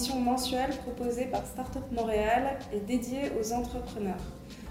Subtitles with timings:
[0.00, 4.22] émission mensuelle proposée par Startup Montréal et dédiée aux entrepreneurs.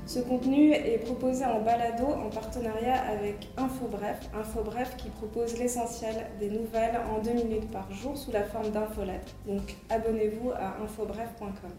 [0.07, 6.49] Ce contenu est proposé en balado en partenariat avec InfoBref, InfoBref qui propose l'essentiel des
[6.49, 9.35] nouvelles en deux minutes par jour sous la forme d'infolettres.
[9.45, 11.73] Donc abonnez-vous à infobref.com.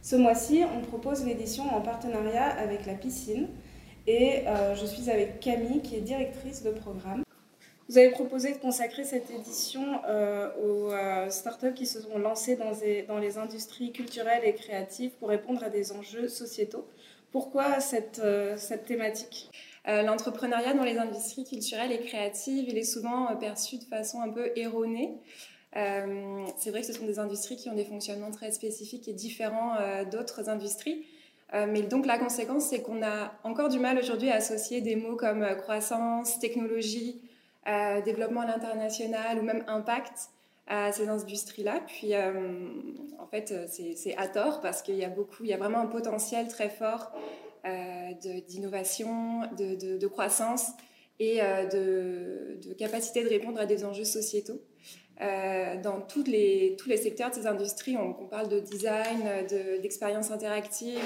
[0.00, 3.48] Ce mois-ci, on propose l'édition en partenariat avec la piscine
[4.06, 7.24] et euh, je suis avec Camille qui est directrice de programme.
[7.92, 12.56] Vous avez proposé de consacrer cette édition euh, aux euh, startups qui se sont lancées
[12.56, 16.88] dans, les industries culturelles et créatives pour répondre à des enjeux sociétaux.
[17.32, 18.22] Pourquoi cette,
[18.56, 19.50] cette thématique?
[19.86, 24.52] L'entrepreneuriat dans les industries culturelles et créatives, il est souvent perçu de façon un peu
[24.56, 25.12] erronée.
[25.74, 29.76] c'est vrai que ce sont des industries qui ont des fonctionnements très spécifiques et différents
[30.10, 31.04] d'autres industries.
[31.54, 34.96] Euh, mais donc la conséquence, c'est qu'on a encore du mal aujourd'hui à associer des
[34.96, 37.20] mots comme euh, croissance, technologie,
[37.68, 40.30] euh, développement à l'international ou même impact
[40.66, 41.80] à ces industries-là.
[41.86, 45.80] Puis en fait, c'est à tort parce qu'il y a beaucoup, il y a vraiment
[45.80, 47.12] un potentiel très fort
[48.48, 50.68] d'innovation, de, croissance
[51.18, 54.62] et de, capacité de répondre à des enjeux sociétaux.
[55.18, 59.20] dans tous les, tous les secteurs de ces industries, on, on parle de design,
[59.82, 61.00] d'expérience interactive,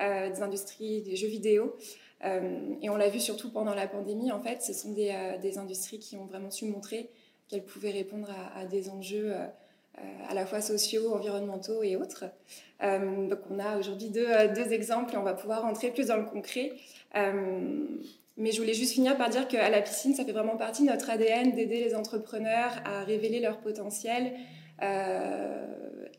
[0.00, 1.76] euh, des industries des jeux vidéo.
[2.24, 5.60] Euh, et on l'a vu surtout pendant la pandémie, en fait, ce sont des, euh,
[5.60, 7.10] industries qui ont vraiment su montrer
[7.48, 9.34] qu'elles pouvaient répondre à, des enjeux
[10.28, 12.24] à la fois sociaux, environnementaux et autres.
[12.80, 16.72] donc on a aujourd'hui deux, exemples on va pouvoir rentrer plus dans le concret.
[17.14, 20.90] mais je voulais juste finir par dire qu'à la piscine, ça fait vraiment partie de
[20.90, 24.32] notre ADN d'aider les entrepreneurs à révéler leur potentiel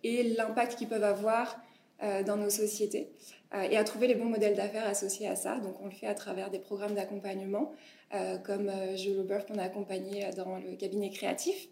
[0.04, 1.60] et l'impact qu'ils peuvent avoir
[2.02, 3.10] dans nos sociétés.
[3.54, 5.60] Euh, et à trouver les bons modèles d'affaires associés à ça.
[5.60, 7.72] Donc on le fait à travers des programmes d'accompagnement,
[8.14, 11.68] euh, comme euh, Jules Aubeuf qu'on a accompagné dans le cabinet créatif.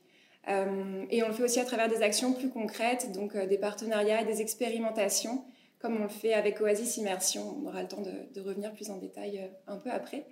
[0.47, 4.25] et on le fait aussi à travers des actions plus concrètes, donc des partenariats et
[4.25, 5.45] des expérimentations,
[5.79, 7.55] comme on le fait avec Oasis Immersion.
[7.57, 10.25] On aura le temps de, revenir plus en détail un peu après.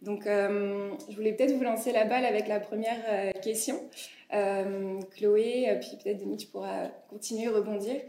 [0.00, 3.78] Donc, je voulais peut-être vous lancer la balle avec la première question.
[4.30, 8.00] Chloé, puis peut-être Denis, tu pourras continuer, rebondir.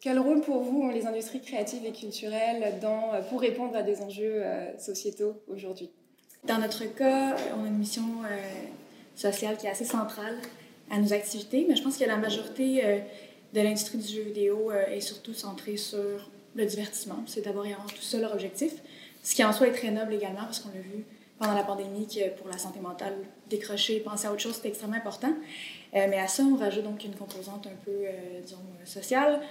[0.00, 4.00] Quel rôle pour vous ont les industries créatives et culturelles euh, pour répondre à des
[4.00, 5.90] enjeux euh, sociétaux aujourd'hui?
[6.44, 8.38] Dans notre cas, on a une mission euh,
[9.16, 10.36] sociale qui est assez centrale
[10.88, 13.02] à nos activités, mais je pense que la majorité
[13.52, 17.24] de l'industrie du jeu vidéo est surtout centrée sur le divertissement.
[17.26, 18.72] C'est d'abord et avant tout ça leur objectif,
[19.22, 21.04] ce qui en soi est très noble également, parce qu'on l'a vu
[21.38, 23.14] pendant la pandémie que pour la santé mentale,
[23.50, 25.34] décrocher, penser à autre chose, c'est extrêmement important.
[25.92, 28.06] mais à ça, on rajoute donc une composante un peu,
[28.42, 29.42] disons, sociale,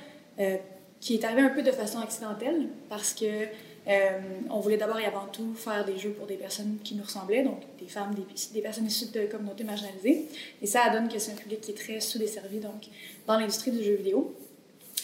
[0.99, 3.47] qui est arrivé un peu de façon accidentelle parce que
[3.87, 7.03] euh, on voulait d'abord et avant tout faire des jeux pour des personnes qui nous
[7.03, 8.13] ressemblaient, donc des femmes,
[8.53, 10.25] des, personnes issues de communautés marginalisées.
[10.61, 12.87] Et ça donne que c'est un public qui est très sous-desservi donc,
[13.25, 14.35] dans l'industrie du jeu vidéo.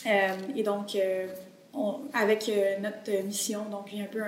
[0.05, 0.97] Euh, et donc,
[2.13, 2.51] avec
[2.81, 4.21] notre mission, donc, il y a un peu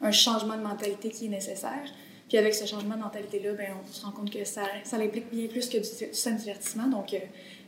[0.00, 1.84] un, changement de mentalité qui est nécessaire.
[2.28, 5.30] Puis avec ce changement de mentalité-là, ben, on se rend compte que ça, ça implique
[5.30, 6.86] bien plus que du, du divertissement.
[6.86, 7.14] Donc,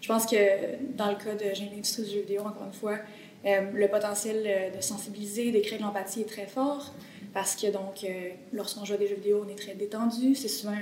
[0.01, 0.37] je pense que
[0.97, 2.99] dans le cas de l'industrie du jeu vidéo, encore une fois,
[3.47, 6.93] euh, le potentiel euh, de sensibiliser, créer de l'empathie est très fort
[7.33, 10.35] parce que donc, euh, lorsqu'on joue à des jeux vidéo, on est très détendu.
[10.35, 10.75] C'est souvent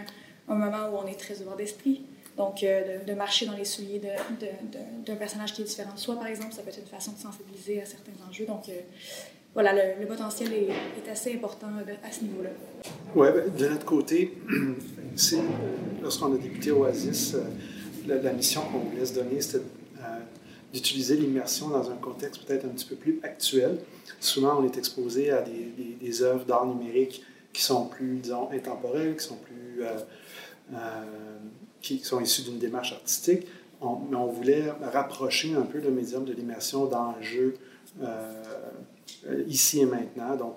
[0.48, 2.02] un moment où on est très ouvert d'esprit.
[2.36, 4.00] Donc, de, marcher dans les souliers
[5.04, 7.18] d'un personnage qui est différent de soi, par exemple, ça peut être une façon de
[7.18, 8.46] sensibiliser à certains enjeux.
[8.46, 8.70] Donc,
[9.54, 11.66] voilà, le, potentiel est, assez important
[12.04, 12.50] à ce niveau-là.
[13.16, 14.34] Oui, ben, de notre côté,
[16.00, 17.34] lorsqu'on a débuté Oasis,
[18.08, 19.64] la, mission qu'on voulait se donner, c'était
[20.00, 20.18] euh,
[20.72, 23.78] d'utiliser l'immersion dans un contexte peut-être un petit peu plus actuel.
[24.20, 29.24] Souvent, on est exposé à des, œuvres d'art numérique qui sont plus, disons, intemporelles, qui
[29.24, 29.82] sont plus...
[29.82, 29.98] Euh,
[30.74, 31.04] euh,
[31.80, 33.46] qui sont issues d'une démarche artistique,
[33.80, 37.54] mais on voulait rapprocher un peu le médium de l'immersion dans le jeu
[39.46, 40.34] ici et maintenant.
[40.36, 40.56] Donc,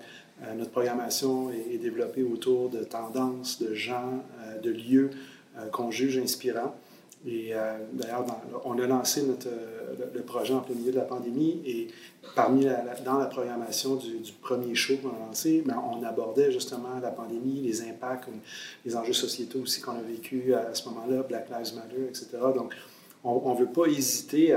[0.56, 4.24] notre programmation est, développée autour de tendances, de gens,
[4.62, 5.10] de lieux
[5.70, 6.74] qu'on juge inspirants.
[7.26, 8.26] Et euh, d'ailleurs,
[8.64, 11.88] on a lancé euh, le, projet en plein milieu de la pandémie et
[12.34, 12.66] parmi
[13.04, 17.60] dans la programmation du, premier show qu'on a lancé, ben, on abordait justement la pandémie,
[17.60, 18.28] les impacts,
[18.84, 22.26] les enjeux sociétaux aussi qu'on a vécu à, ce moment-là, Black Lives Matter, etc.
[22.54, 22.74] Donc,
[23.24, 24.56] on ne veut pas hésiter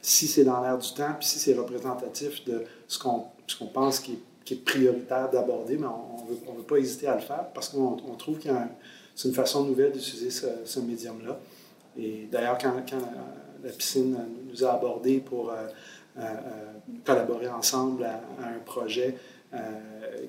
[0.00, 3.26] si c'est dans l'air du temps, puis si c'est représentatif de ce qu'on
[3.58, 4.18] qu'on pense qui
[4.50, 8.38] est, prioritaire d'aborder, mais on ne veut, pas hésiter à le faire parce qu'on trouve
[8.38, 8.48] que
[9.14, 11.38] c'est une façon nouvelle d'utiliser ce, ce médium-là.
[11.98, 12.72] Et d'ailleurs, quand,
[13.62, 14.16] la, piscine
[14.48, 15.66] nous a abordés pour euh,
[16.18, 16.22] euh,
[17.04, 19.16] collaborer ensemble à, un projet
[19.54, 19.58] euh,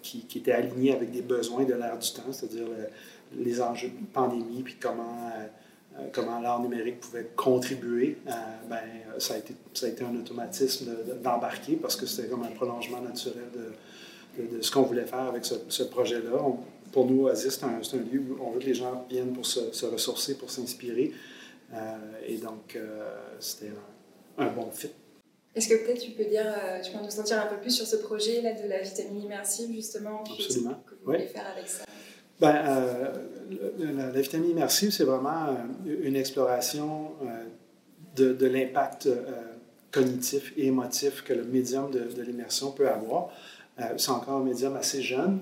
[0.01, 2.67] qui, était aligné avec des besoins de l'ère du temps, c'est-à-dire
[3.35, 5.31] les enjeux de pandémie, puis comment
[6.13, 8.19] comment l'art numérique pouvait contribuer,
[8.69, 8.77] ben,
[9.17, 10.91] ça, a été, ça a été un automatisme
[11.23, 13.45] d'embarquer parce que c'était comme un prolongement naturel
[14.37, 16.37] de, ce qu'on voulait faire avec ce, projet-là.
[16.91, 19.85] Pour nous, Oasis, c'est un, lieu où on veut que les gens viennent pour se
[19.87, 21.13] ressourcer, pour s'inspirer.
[22.25, 22.77] Et donc,
[23.39, 23.69] c'était
[24.37, 24.91] un, un bon fit.
[25.57, 27.87] Est-ce que peut-être tu peux dire, euh, tu peux nous sentir un peu plus sur
[27.87, 30.83] ce projet là de la vitamine immersive justement Absolument.
[30.85, 31.83] que vous voulez faire avec ça?
[32.39, 33.11] Ben, euh,
[34.13, 37.13] la, vitamine immersive, c'est vraiment euh, une exploration
[38.15, 39.09] de, de l'impact
[39.89, 43.29] cognitif et émotif que le médium de, de l'immersion peut avoir.
[43.97, 45.39] c'est encore un médium assez jeune.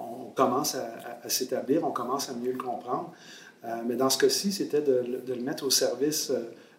[0.00, 0.94] on commence à,
[1.24, 3.12] à, s'établir, on commence à mieux le comprendre.
[3.86, 6.32] Mais dans ce cas-ci, c'était de, le mettre au service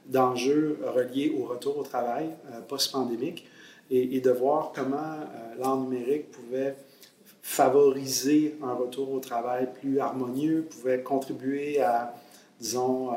[0.08, 3.46] d'enjeux reliés au retour au travail euh, post-pandémique
[3.90, 6.76] et, de voir comment euh, l'art numérique pouvait
[7.42, 12.14] favoriser un retour au travail plus harmonieux, pouvait contribuer à,
[12.60, 13.12] disons,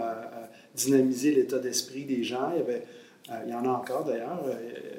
[0.76, 2.52] dynamiser l'état d'esprit des gens.
[2.54, 4.40] Il y, euh, en a encore d'ailleurs,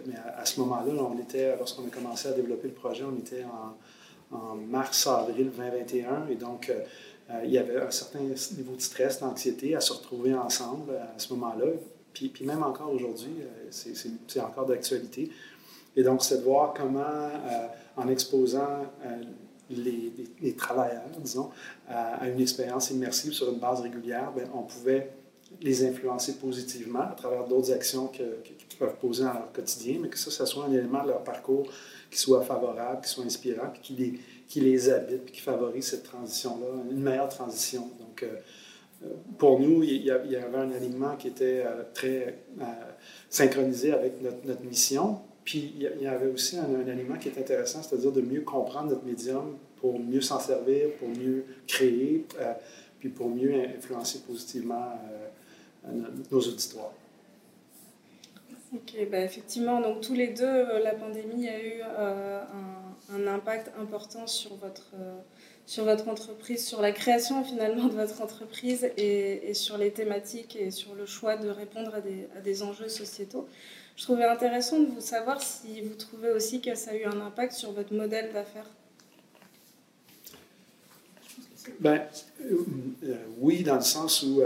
[0.05, 3.45] mais à, ce moment-là, on était, lorsqu'on a commencé à développer le projet, on était
[3.45, 3.77] en,
[4.31, 6.79] en mars-avril 2021 et donc euh,
[7.43, 11.33] il y avait un certain niveau de stress, d'anxiété à se retrouver ensemble à ce
[11.33, 11.67] moment-là.
[12.13, 15.31] Puis, puis, même encore aujourd'hui, euh, c'est encore d'actualité.
[15.95, 17.67] Et donc, c'est de voir comment, euh,
[17.97, 18.85] en exposant
[19.69, 21.49] les, travailleurs, disons,
[21.87, 25.11] à une expérience immersive sur une base régulière, bien, on pouvait
[25.61, 30.17] les influencer positivement à travers d'autres actions qu'ils peuvent poser dans leur quotidien, mais que
[30.17, 31.67] ça, ça soit un élément de leur parcours
[32.09, 34.19] qui soit favorable, qui soit inspirant, puis qui les,
[34.51, 37.89] qui les habite, puis qui favorise cette transition-là, une meilleure transition.
[38.01, 38.35] Donc, euh,
[39.05, 39.07] euh,
[39.37, 42.39] pour nous, il y, avait un alignement qui était euh, très
[43.29, 45.21] synchronisé avec notre, notre, mission.
[45.45, 48.89] Puis il y avait aussi un, un alignement qui est intéressant, c'est-à-dire de mieux comprendre
[48.89, 52.25] notre médium pour mieux s'en servir, pour mieux créer,
[52.99, 54.99] puis pour mieux influencer positivement
[56.29, 56.93] nos auditoires.
[58.75, 64.27] Ok, ben effectivement, donc tous les deux, la pandémie a eu un un impact important
[64.27, 65.15] sur votre, euh,
[65.65, 70.71] sur votre entreprise, sur la création finalement de votre entreprise et, sur les thématiques et
[70.71, 72.01] sur le choix de répondre à
[72.41, 73.47] des, enjeux sociétaux.
[73.97, 77.21] Je trouvais intéressant de vous savoir si vous trouvez aussi que ça a eu un
[77.21, 78.69] impact sur votre modèle d'affaires.
[81.79, 82.01] Ben,
[82.41, 82.65] euh,
[83.03, 84.41] euh, oui, dans le sens où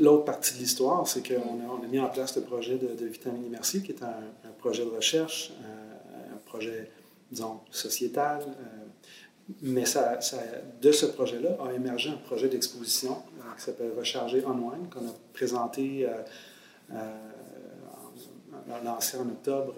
[0.00, 2.94] l'autre partie de l'histoire, c'est qu'on a, on a, mis en place le projet de,
[2.94, 6.90] de Vitamine Immersive, qui est un, projet de recherche, un projet
[7.30, 8.42] disons, sociétale.
[8.42, 8.64] Euh,
[9.62, 10.38] mais ça, ça,
[10.80, 15.14] de ce projet-là a émergé un projet d'exposition euh, qui s'appelle Recharger Online, qu'on a
[15.32, 16.06] présenté,
[16.90, 17.02] euh,
[18.84, 19.74] lancé en octobre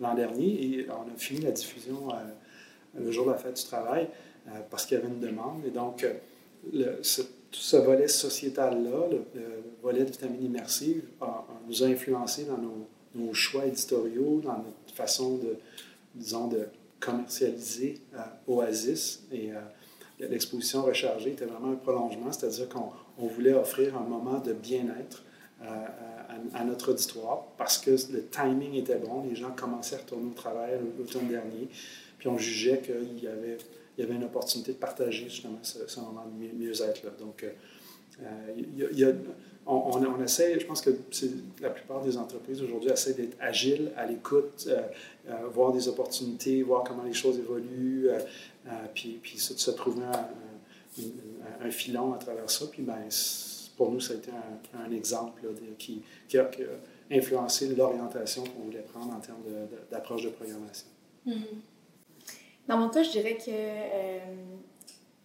[0.00, 2.08] l'an dernier, et on a fini la diffusion
[2.98, 4.08] le jour de la fête du travail
[4.70, 5.64] parce qu'il y avait une demande.
[5.66, 6.06] Et donc,
[7.02, 9.24] ce, volet sociétal-là, le,
[9.82, 11.02] volet de vitamine immersive,
[11.66, 15.56] nous a influencé dans nos, choix éditoriaux, dans notre façon de,
[16.18, 16.68] disons, de
[17.00, 19.22] commercialiser euh, Oasis.
[19.32, 19.60] Et euh,
[20.18, 25.22] l'exposition rechargée était vraiment un prolongement, c'est-à-dire qu'on voulait offrir un moment de bien-être
[25.62, 25.86] euh,
[26.54, 30.34] à, notre auditoire parce que le timing était bon, les gens commençaient à retourner au
[30.34, 31.68] travail l'automne dernier,
[32.18, 33.58] puis on jugeait qu'il y avait,
[33.98, 37.10] une opportunité de partager justement ce, moment de mieux-être-là.
[37.18, 37.44] Donc,
[38.20, 39.12] a
[39.68, 40.90] on, essaie, je pense que
[41.60, 44.80] la plupart des entreprises aujourd'hui essaient d'être agiles, à l'écoute, euh,
[45.28, 48.18] euh, voir des opportunités, voir comment les choses évoluent, euh,
[48.94, 50.04] puis, puis se, se trouver
[51.60, 52.64] un, filon à travers ça.
[52.70, 52.96] Puis ben,
[53.76, 54.30] pour nous, ça a été
[54.74, 55.42] un, exemple
[55.78, 56.02] qui,
[56.38, 56.50] a,
[57.10, 59.42] influencé l'orientation qu'on voulait prendre en termes
[59.90, 60.88] d'approche de, programmation.
[61.26, 61.34] Mm-hmm.
[62.68, 63.50] Dans mon cas, je dirais que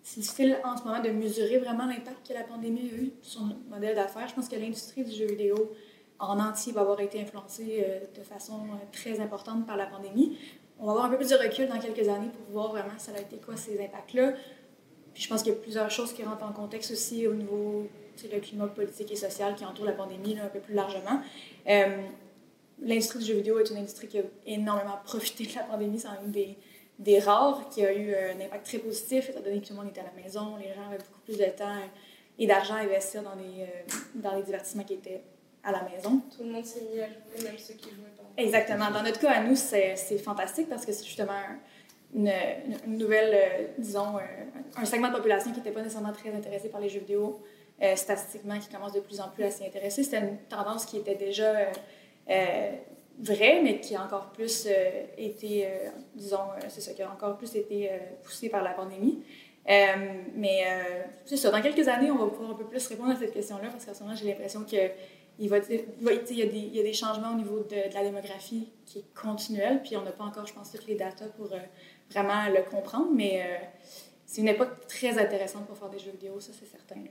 [0.03, 3.41] c'est difficile en ce moment de mesurer vraiment l'impact que la pandémie a eu sur
[3.41, 4.27] notre modèle d'affaires.
[4.27, 5.71] Je pense que l'industrie du jeu vidéo
[6.19, 10.37] en entier va avoir été influencée euh, de façon euh, très importante par la pandémie.
[10.77, 13.13] On va avoir un peu plus de recul dans quelques années pour voir vraiment ça
[13.15, 14.33] a été quoi ces impacts-là.
[15.13, 17.87] Puis je pense qu'il y a plusieurs choses qui rentrent en contexte aussi au niveau
[18.31, 21.21] le climat politique et social qui entoure la pandémie un peu plus largement.
[21.67, 21.97] Euh,
[22.81, 25.99] l'industrie du jeu vidéo est une industrie qui a énormément profité de la pandémie.
[25.99, 26.57] C'est une des
[27.03, 29.89] des rares qui a eu un impact très positif, étant donné que tout le monde
[29.89, 31.77] était à la maison, les gens avaient beaucoup plus de temps
[32.39, 35.21] et d'argent à investir dans les, euh, dans les divertissements qui étaient
[35.63, 36.21] à la maison.
[36.35, 38.23] Tout le monde s'est mis à jouer, même ceux qui jouaient pas.
[38.41, 38.89] Exactement.
[38.91, 41.39] Dans notre cas, à nous, c'est fantastique parce que c'est justement
[42.15, 42.31] une,
[42.87, 44.17] une, nouvelle, euh, disons,
[44.75, 47.41] un, segment de population qui n'était pas nécessairement très intéressé par les jeux vidéo,
[47.81, 50.03] euh, statistiquement, qui commence de plus en plus à s'y intéresser.
[50.03, 51.53] C'était une tendance qui était déjà
[53.19, 57.11] vrai, mais qui a encore plus euh, été, euh, disons, euh, c'est ça, qui a
[57.11, 57.89] encore plus été
[58.23, 59.23] poussé par la pandémie.
[59.65, 60.63] mais
[61.25, 63.69] c'est ça, dans quelques années, on va pouvoir un peu plus répondre à cette question-là
[63.69, 64.91] parce qu'en ce moment, j'ai l'impression que
[65.39, 69.97] il, il, y a des, changements au niveau de, la démographie qui est continuel, puis
[69.97, 71.49] on n'a pas encore, je pense, toutes les datas pour
[72.11, 73.41] vraiment le comprendre, mais
[74.25, 77.01] c'est une époque très intéressante pour faire des jeux vidéo, ça c'est certain.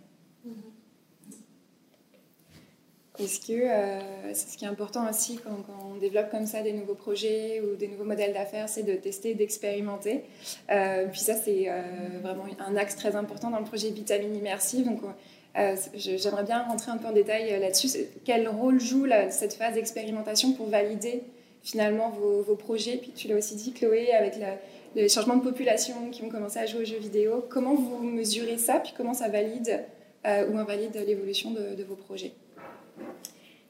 [3.19, 4.00] Est-ce que euh,
[4.33, 5.50] c'est ce qui est important aussi quand,
[5.85, 9.35] on développe comme ça des nouveaux projets ou des nouveaux modèles d'affaires, c'est de tester,
[9.35, 10.23] d'expérimenter.
[10.71, 11.83] Euh, puis ça, c'est euh,
[12.23, 14.87] vraiment un axe très important dans le projet Vitamine Immersive.
[14.87, 15.02] Donc,
[15.95, 17.88] j'aimerais bien rentrer un peu en détail là-dessus.
[18.25, 21.23] Quel rôle joue cette phase d'expérimentation pour valider
[21.62, 22.97] finalement vos, projets?
[22.97, 24.38] Puis tu l'as aussi dit, Chloé, avec
[24.95, 27.45] les changements de population qui ont commencé à jouer aux jeux vidéo.
[27.50, 28.81] Comment vous mesurez ça?
[28.81, 29.85] Puis comment ça valide
[30.25, 32.33] ou invalide l'évolution de vos projets?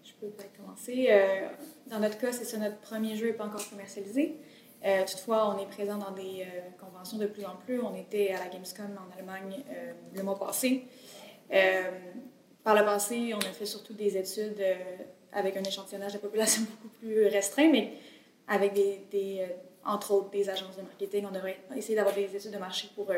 [0.04, 1.06] Je peux peut-être commencer.
[1.10, 1.48] Euh,
[1.86, 4.36] dans notre cas, c'est ça, notre premier jeu n'est pas encore commercialisé.
[4.84, 7.80] Euh, toutefois, on est présent dans des euh, conventions de plus en plus.
[7.80, 9.62] On était à la Gamescom en Allemagne
[10.14, 10.84] le mois passé.
[12.64, 14.62] par le passé, on a fait surtout des études
[15.32, 17.92] avec un échantillonnage de population beaucoup plus restreint, mais
[18.48, 19.46] avec des,
[19.84, 21.26] entre autres des agences de marketing.
[21.28, 23.12] On devrait essayer d'avoir des études de marché pour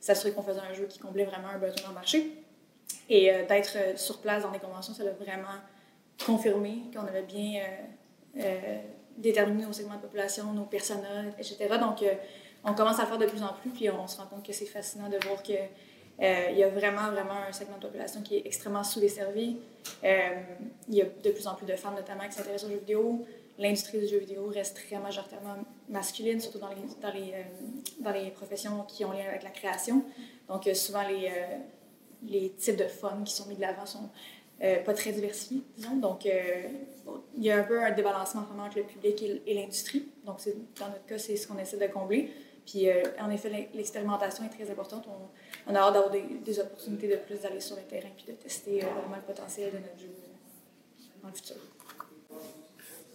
[0.00, 2.30] s'assurer qu'on faisait un jeu qui comblait vraiment un besoin dans marché.
[3.08, 5.58] Et d'être sur place dans des conventions, ça l'a vraiment
[6.24, 8.78] confirmé qu'on avait bien euh, euh,
[9.16, 11.76] déterminé nos segments de population, nos personnages, etc.
[11.80, 12.14] Donc, euh,
[12.64, 14.52] on commence à le faire de plus en plus, puis on se rend compte que
[14.52, 15.58] c'est fascinant de voir qu'il
[16.18, 19.58] il y a vraiment, vraiment un segment de population qui est extrêmement sous-desservi.
[20.02, 23.26] il y a de plus en plus de femmes, notamment, qui s'intéressent aux jeux vidéo.
[23.58, 25.56] L'industrie du jeu vidéo reste très majoritairement
[25.90, 27.34] masculine, surtout dans les, dans les,
[28.00, 30.04] dans les professions qui ont lien avec la création.
[30.48, 31.30] Donc, souvent, les,
[32.22, 34.10] les types de fun qui sont mis de l'avant sont
[34.62, 35.96] euh, pas très diversifié, disons.
[35.96, 36.62] Donc, euh,
[37.36, 40.08] il y a un peu un débalancement entre le public et, l'industrie.
[40.24, 40.38] Donc,
[40.80, 42.30] dans notre cas, c'est ce qu'on essaie de combler.
[42.64, 45.06] Puis, euh, en effet, l'expérimentation est très importante.
[45.66, 48.80] On, a hâte d'avoir des, opportunités de plus d'aller sur le terrain puis de tester
[48.80, 50.08] vraiment le potentiel de notre jeu
[51.22, 51.56] dans le futur.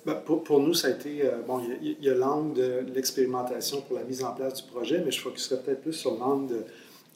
[0.06, 1.24] Ben, pour, pour, nous, ça a été.
[1.48, 5.12] bon, il y a, l'angle de l'expérimentation pour la mise en place du projet, mais
[5.12, 6.66] je focuserais peut-être plus sur l'angle de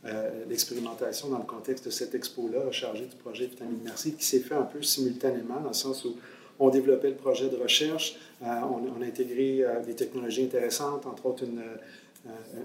[0.06, 4.40] euh, l'expérimentation dans le contexte de cette expo-là, chargée du projet Vitamine Merci, qui s'est
[4.40, 6.16] fait un peu simultanément, dans le sens où
[6.60, 11.26] on développait le projet de recherche, euh, on, a intégré euh, des technologies intéressantes, entre
[11.26, 11.64] autres une,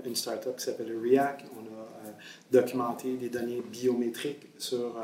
[0.05, 1.47] une start-up qui s'appelle React.
[1.57, 2.13] On a
[2.51, 4.99] documenté des données biométriques sur,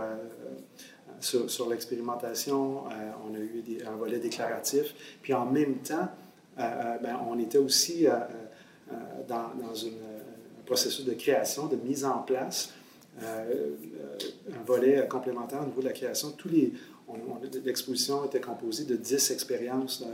[1.21, 2.85] sur, l'expérimentation.
[2.85, 4.95] on a eu un volet déclaratif.
[5.23, 6.09] Puis en même temps,
[6.57, 8.07] ben, on était aussi
[9.28, 9.99] dans, dans une
[10.66, 12.75] processus de création, de mise en place,
[13.23, 13.76] euh,
[14.52, 16.32] un volet complémentaire au niveau de la création.
[16.32, 16.73] Tous les,
[17.64, 20.04] l'exposition était composée de 10 expériences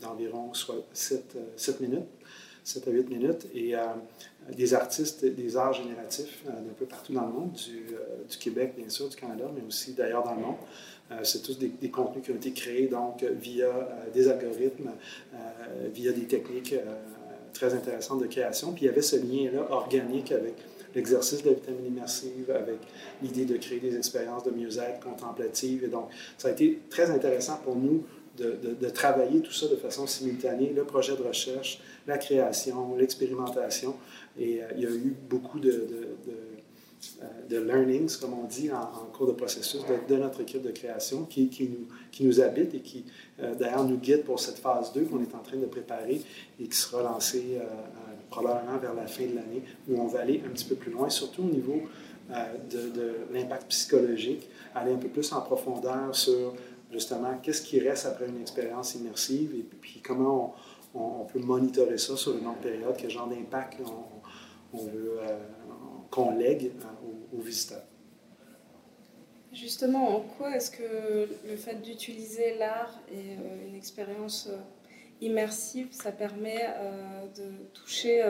[0.00, 2.06] d'environ soit 7, 7, minutes,
[2.62, 3.80] 7 à 8 minutes, et euh,
[4.56, 7.86] des artistes des arts génératifs euh, d'un peu partout dans le monde, du,
[8.28, 10.56] du, Québec bien sûr, du Canada, mais aussi d'ailleurs dans le monde.
[11.24, 13.68] c'est tous des, des, contenus qui ont été créés donc via
[14.12, 14.92] des algorithmes,
[15.92, 16.74] via des techniques
[17.54, 18.72] très intéressante de création.
[18.72, 20.56] Puis il y avait ce lien-là organique avec
[20.94, 22.78] l'exercice de la vitamine immersive, avec
[23.22, 25.84] l'idée de créer des expériences de mieux-être contemplative.
[25.84, 28.04] Et donc, ça a été très intéressant pour nous
[28.36, 33.94] de, de, travailler tout ça de façon simultanée, le projet de recherche, la création, l'expérimentation.
[34.38, 35.86] Et euh, il y a eu beaucoup de,
[37.48, 41.48] de, learnings, comme on dit, en, cours de processus de, notre équipe de création qui,
[41.70, 43.04] nous, qui nous habite et qui,
[43.40, 46.20] euh, d'ailleurs, nous guide pour cette phase 2 qu'on est en train de préparer
[46.60, 47.64] et qui sera lancée euh,
[48.30, 51.08] probablement vers la fin de l'année, où on va aller un petit peu plus loin,
[51.10, 51.82] surtout au niveau
[52.70, 56.54] de, l'impact psychologique, aller un peu plus en profondeur sur
[56.90, 60.54] justement qu'est-ce qui reste après une expérience immersive et puis comment
[60.94, 63.80] on, peut monitorer ça sur une longue période, quel genre d'impact
[64.72, 65.18] on, veut
[66.14, 66.70] qu'on lègue
[67.36, 67.82] aux, visiteurs.
[69.52, 74.56] Justement, en quoi est-ce que le fait d'utiliser l'art et euh, une expérience euh,
[75.20, 78.24] immersive, ça permet euh, de toucher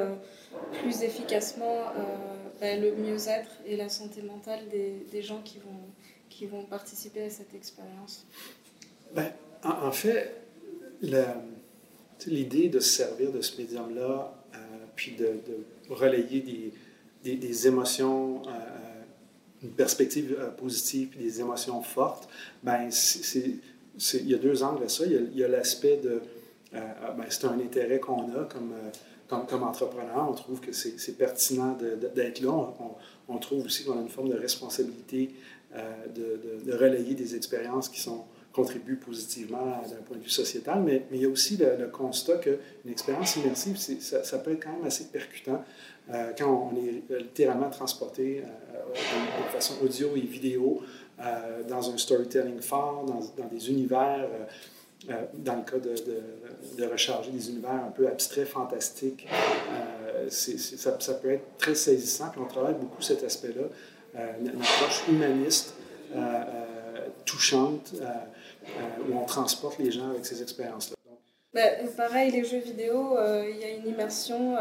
[0.81, 1.93] plus efficacement
[2.61, 5.85] ben, le mieux-être et la santé mentale des, gens qui vont,
[6.31, 8.27] qui vont participer à cette expérience?
[9.15, 9.31] Ben,
[9.63, 10.33] en, fait,
[12.27, 14.35] l'idée de se servir de ce médium-là,
[14.95, 16.73] puis de, de relayer des,
[17.25, 18.51] des, émotions, euh,
[19.63, 22.29] une perspective euh, positive, puis des émotions fortes,
[22.63, 23.59] ben c'est,
[24.15, 25.05] il y a deux angles à ça.
[25.07, 26.21] Il y a, l'aspect de,
[26.75, 26.79] euh,
[27.17, 28.75] ben, c'est un intérêt qu'on a comme,
[29.49, 30.29] comme, entrepreneur.
[30.29, 31.77] On trouve que c'est, pertinent
[32.15, 32.75] d'être là.
[33.29, 35.31] On, trouve aussi qu'on a une forme de responsabilité
[36.15, 41.21] de, relayer des expériences qui sont contribue positivement d'un point de vue sociétal, mais, il
[41.21, 45.65] y a aussi le, constat qu'une expérience immersive, ça, peut être quand même assez percutant
[46.39, 50.83] quand on est littéralement transporté de, façon audio et vidéo
[51.69, 54.29] dans un storytelling fort, dans, des univers
[55.11, 61.33] euh, dans le cas de, recharger des univers un peu abstraits, fantastiques, euh, ça, peut
[61.33, 62.31] être très saisissant.
[62.31, 63.65] Puis on travaille beaucoup cet aspect-là,
[64.17, 65.75] euh, une, approche humaniste,
[67.25, 67.93] touchante,
[69.09, 70.97] où on transporte les gens avec ces expériences-là.
[71.53, 73.17] Ben, pareil, les jeux vidéo,
[73.49, 74.57] il y a une immersion,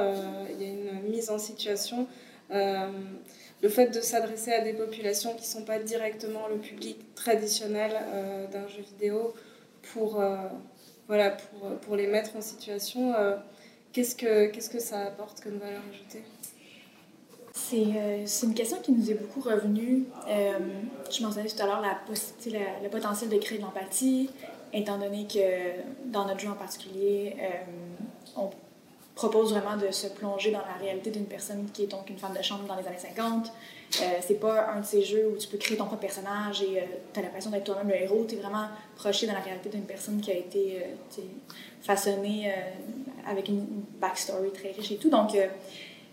[0.50, 2.08] il y a une mise en situation.
[2.52, 7.94] le fait de s'adresser à des populations qui ne sont pas directement le public traditionnel
[8.52, 9.34] d'un jeu vidéo,
[9.92, 10.38] pour, euh,
[11.08, 11.38] voilà,
[11.82, 13.14] pour, les mettre en situation.
[13.14, 13.36] Euh,
[13.92, 16.24] qu'est-ce, que, qu'est-ce que ça apporte comme valeur ajoutée?
[17.74, 20.06] C'est, euh, c'est une question qui nous est beaucoup revenue.
[20.28, 21.84] je mentionnais tout à l'heure
[22.84, 24.30] le potentiel de créer de l'empathie,
[24.72, 27.36] étant donné que dans notre jeu en particulier,
[28.36, 28.50] on
[29.16, 32.36] propose vraiment de se plonger dans la réalité d'une personne qui est donc une femme
[32.36, 33.52] de chambre dans les années 50.
[34.02, 36.80] Euh, c'est pas un de ces jeux où tu peux créer ton propre personnage et
[36.80, 38.26] euh, tu as l'impression d'être toi-même le héros.
[38.28, 41.22] Tu es vraiment projeté dans la réalité d'une personne qui a été euh,
[41.82, 43.66] façonnée euh, avec une,
[44.00, 45.10] backstory très riche et tout.
[45.10, 45.38] Donc,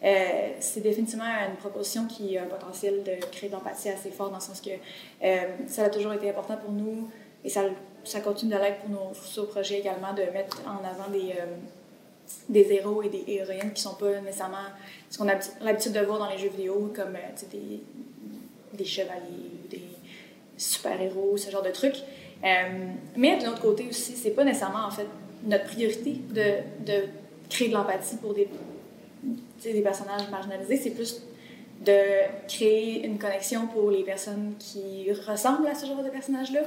[0.03, 4.37] c'est définitivement une proposition qui a un potentiel de créer de l'empathie assez fort dans
[4.37, 4.71] le sens que
[5.67, 7.11] ça a toujours été important pour nous
[7.45, 7.63] et ça,
[8.25, 11.35] continue de l'être pour nos futurs projets également de mettre en avant des
[12.49, 14.69] des héros et des héroïnes qui sont pas nécessairement
[15.09, 17.81] ce qu'on a l'habitude de voir dans les jeux vidéo, comme euh, des,
[18.73, 19.83] des chevaliers des
[20.57, 21.97] super-héros, ce genre de trucs.
[22.45, 22.47] Euh,
[23.17, 25.07] mais de l'autre côté aussi, c'est pas nécessairement en fait
[25.45, 27.05] notre priorité de, de
[27.49, 28.49] créer de l'empathie pour des,
[29.63, 31.23] des personnages marginalisés, c'est plus
[31.81, 31.93] de
[32.47, 36.61] créer une connexion pour les personnes qui ressemblent à ce genre de personnages-là,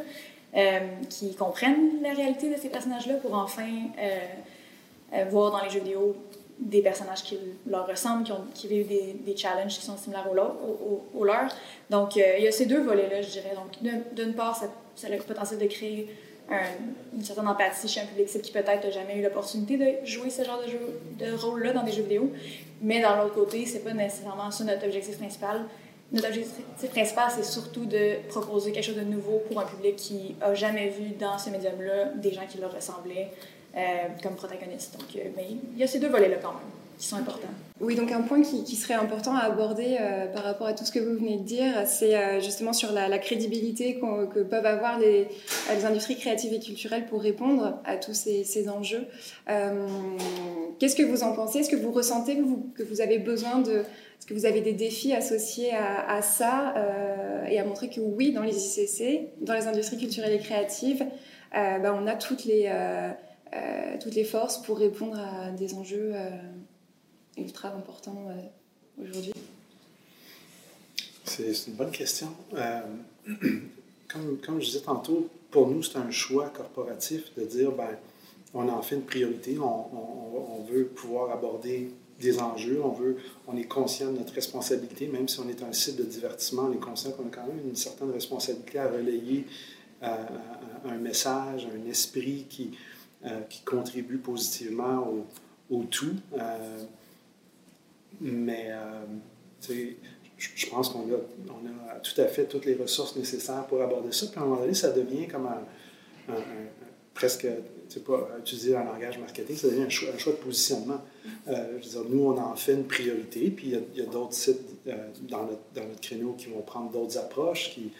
[0.55, 0.79] euh,
[1.09, 3.67] qui comprennent la réalité de ces personnages-là pour enfin
[3.99, 6.15] euh, voir dans les jeux vidéo
[6.59, 10.27] des personnages qui leur ressemblent, qui, ont, qui vivent des, des, challenges qui sont similaires
[10.31, 11.49] aux, leurs.
[11.89, 13.55] Donc, euh, il y a ces deux volets-là, je dirais.
[13.55, 16.07] Donc, d'une part, ça, ça, a le potentiel de créer
[16.49, 20.43] une certaine empathie chez un public qui peut-être n'a jamais eu l'opportunité de jouer ce
[20.43, 20.61] genre
[21.19, 22.31] de, rôle-là dans des jeux vidéo.
[22.81, 25.65] Mais d'un l'autre côté, c'est pas nécessairement ça notre objectif principal.
[26.11, 30.35] Notre objectif principal, c'est surtout de proposer quelque chose de nouveau pour un public qui
[30.41, 33.31] a jamais vu dans ce médium-là des gens qui leur ressemblaient,
[33.75, 33.79] euh,
[34.21, 34.97] comme protagoniste.
[34.99, 37.17] Donc, euh, mais il y a ces deux volets-là quand même qui sont.
[37.81, 40.91] Oui, donc un point qui, serait important à aborder euh, par rapport à tout ce
[40.91, 45.27] que vous venez de dire, c'est justement sur la, crédibilité que peuvent avoir les,
[45.85, 49.05] industries créatives et culturelles pour répondre à tous ces, enjeux.
[50.79, 51.59] Qu'est-ce que vous en pensez?
[51.59, 53.79] Est-ce que vous ressentez que vous, que vous avez besoin de...
[53.79, 56.73] Est-ce que vous avez des défis associés à, ça
[57.49, 61.05] et à montrer que oui, dans les ICC, dans les industries culturelles et créatives,
[61.51, 62.69] ben, on a toutes les
[63.55, 66.29] euh, toutes les forces pour répondre à des enjeux euh,
[67.37, 69.33] ultra importants euh, aujourd'hui
[71.25, 72.29] C'est une bonne question.
[74.11, 77.97] Comme, comme, je disais tantôt, pour nous, c'est un choix corporatif de dire, ben,
[78.53, 83.17] on en fait une priorité, on, on, veut pouvoir aborder des enjeux, on, veut,
[83.47, 86.73] on est conscient de notre responsabilité, même si on est un site de divertissement, on
[86.73, 89.47] est conscient qu'on a quand même une certaine responsabilité à relayer
[90.85, 92.71] un message, un esprit qui,
[93.25, 95.25] euh, qui contribuent positivement au,
[95.75, 96.15] au tout.
[96.37, 96.83] Euh,
[98.23, 99.85] mais euh,
[100.37, 104.27] je pense qu'on a, tout à fait toutes les ressources nécessaires pour aborder ça.
[104.27, 106.33] Puis à un moment donné, ça devient comme un,
[107.13, 111.01] presque, tu sais pas, utiliser un langage marketing, ça devient un choix, de positionnement.
[111.47, 114.59] je veux dire, nous, on en fait une priorité, puis il y a, d'autres sites
[114.85, 117.91] dans, notre, dans, créneau qui vont prendre d'autres approches, qui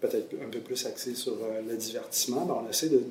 [0.00, 2.46] peut-être un peu plus axées sur le divertissement.
[2.46, 3.02] Ben, on essaie de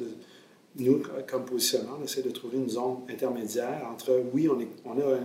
[0.79, 4.97] nous, comme positionnement, on essaie de trouver une zone intermédiaire entre, oui, on, est, on
[4.99, 5.17] a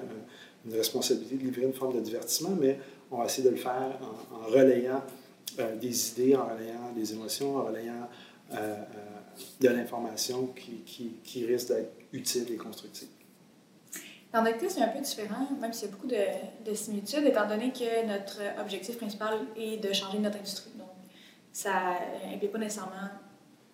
[0.67, 2.79] une responsabilité de livrer une forme de divertissement, mais
[3.11, 3.99] on va essayer de le faire
[4.33, 5.03] en, relayant
[5.59, 8.09] euh, des idées, en relayant des émotions, en relayant
[8.53, 8.85] euh, euh,
[9.61, 13.09] de l'information qui, risque d'être utile et constructive.
[14.33, 17.47] Dans notre c'est un peu différent, même s'il y a beaucoup de, de, similitudes, étant
[17.47, 20.71] donné que notre objectif principal est de changer notre industrie.
[20.79, 20.89] Donc,
[21.53, 21.99] ça
[22.31, 23.11] n'implique pas nécessairement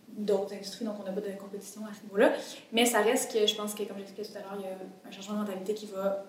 [0.09, 2.33] d'autres industries, donc on n'a pas de compétition à ce niveau-là.
[2.72, 4.77] Mais ça reste que je pense que, comme j'expliquais tout à l'heure, il y a
[5.07, 6.24] un changement de mentalité qui va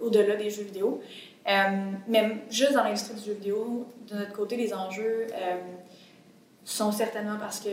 [0.00, 1.00] au-delà des jeux vidéo.
[1.48, 1.52] Euh,
[2.06, 5.56] même juste dans l'industrie du jeu vidéo, de notre côté, les enjeux euh,
[6.64, 7.70] sont certainement parce que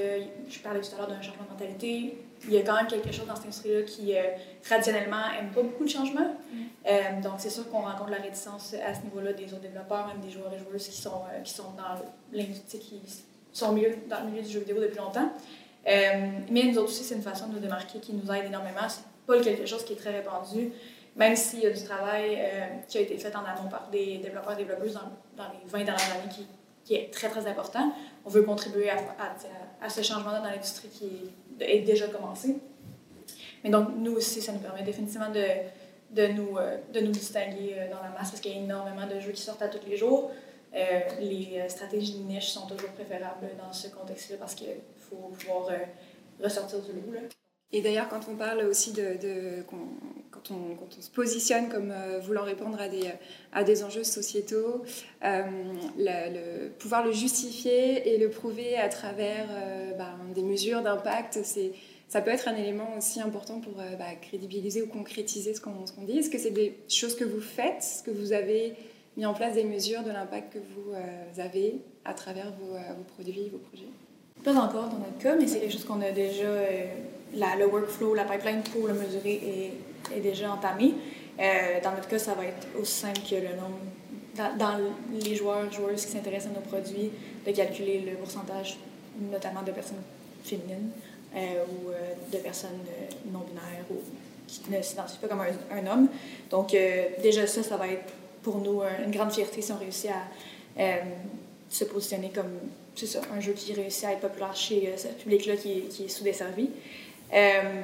[0.50, 2.18] je parlais tout à l'heure d'un changement de mentalité.
[2.46, 4.22] Il y a quand même quelque chose dans cette industrie-là qui, euh,
[4.64, 6.36] traditionnellement, n'aime pas beaucoup le changement.
[6.54, 7.22] Mm.
[7.22, 10.30] donc, c'est sûr qu'on rencontre la réticence à ce niveau-là des autres développeurs, même des
[10.30, 13.02] joueurs et joueuses qui sont, qui sont dans l'industrie, qui
[13.52, 15.32] sont milieu, dans le milieu du jeu vidéo depuis longtemps.
[15.88, 18.88] Euh, mais nous autres aussi, c'est une façon de nous démarquer qui nous aide énormément.
[18.90, 20.72] C'est pas quelque chose qui est très répandu,
[21.18, 24.20] même s'il y a du travail euh, qui a été fait en amont par des
[24.20, 24.94] développeurs et développeuses
[25.36, 26.46] dans, les 20 dernières années
[26.86, 27.92] qui, est très, très important.
[28.26, 31.10] On veut contribuer à, ce changement-là dans l'industrie qui
[31.60, 32.56] est, déjà commencé.
[33.64, 35.44] Mais donc, nous aussi, ça nous permet définitivement de,
[36.18, 39.64] euh, nous distinguer dans la masse parce qu'il y a énormément de jeux qui sortent
[39.64, 40.32] à tous les jours.
[40.76, 45.70] Euh, les stratégies de niche sont toujours préférables dans ce contexte-là parce qu'il faut pouvoir
[45.70, 45.78] euh,
[46.44, 47.20] ressortir du lot.
[47.74, 49.18] Et d'ailleurs, quand on parle aussi de,
[49.68, 53.12] quand, on, se positionne comme euh, voulant répondre à des,
[53.52, 54.84] à des enjeux sociétaux,
[55.22, 59.48] le, pouvoir le justifier et le prouver à travers
[59.98, 61.74] bah, des mesures d'impact, c'est
[62.08, 66.20] ça peut être un élément aussi important pour bah, crédibiliser ou concrétiser ce qu'on dit.
[66.20, 68.76] Est-ce que c'est des choses que vous faites, ce que vous avez
[69.18, 72.94] mis en place des mesures de l'impact que vous euh, avez à travers vos, euh,
[72.96, 73.90] vos, produits, vos projets?
[74.44, 76.86] Pas encore dans notre cas, mais c'est quelque chose qu'on a déjà, euh,
[77.34, 79.74] la, le workflow, la pipeline pour le mesurer
[80.14, 80.94] est, est déjà entamé.
[81.84, 83.80] dans notre cas, ça va être aussi simple que le nombre,
[84.36, 84.80] dans, dans
[85.12, 87.12] les joueurs, joueuses qui s'intéressent à nos produits,
[87.46, 88.78] de calculer le pourcentage,
[89.32, 90.02] notamment de personnes
[90.44, 90.92] féminines
[91.36, 91.92] ou
[92.32, 92.80] de personnes
[93.32, 93.96] non-binaires ou
[94.48, 96.08] qui ne s'identifient pas comme un, homme.
[96.50, 96.76] Donc,
[97.22, 100.24] déjà ça, ça va être pour nous une grande fierté si on réussit à
[100.80, 100.98] euh,
[101.70, 102.52] se positionner comme
[102.96, 106.08] ça, un jeu qui réussit à être populaire chez euh, ce public-là qui, qui, est
[106.08, 106.70] sous-desservi.
[107.34, 107.82] Euh,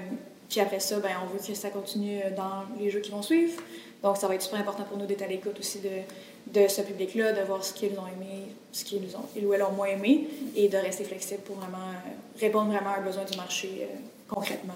[0.50, 3.62] puis après ça, ben, on veut que ça continue dans les jeux qui vont suivre.
[4.04, 7.34] Donc, ça va être super important pour nous d'être à l'écoute aussi de, ce public-là,
[7.34, 10.68] de voir ce qu'ils ont aimé, ce qu'ils ont, ou elles ont moins aimé, et
[10.68, 11.94] de rester flexible pour vraiment
[12.40, 13.88] répondre vraiment à un besoin du marché
[14.28, 14.76] concrètement.